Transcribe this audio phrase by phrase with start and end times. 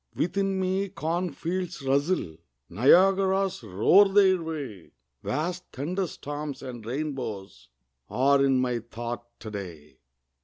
[0.15, 2.37] Within me cornfields rustle,
[2.71, 7.69] Niagaras roar their way, Vast thunderstorms and rainbows
[8.09, 9.99] Are in my thought to day.